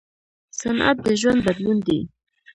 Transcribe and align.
صنعت 0.59 0.97
د 1.05 1.07
ژوند 1.21 1.39
بدلون 1.45 1.77
دی. 1.87 1.99